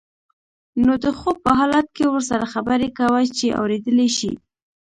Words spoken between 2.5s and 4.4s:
خبرې کوه چې اوریدلی شي.